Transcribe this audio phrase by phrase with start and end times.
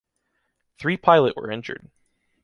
[0.79, 1.91] Three pilot were injured.